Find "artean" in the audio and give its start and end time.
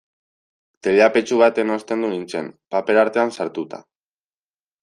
3.05-3.37